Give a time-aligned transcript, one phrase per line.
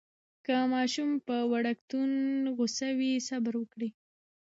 [0.45, 2.11] که ماشوم پر وړکتون
[2.55, 3.89] غوصه وي، صبر وکړئ.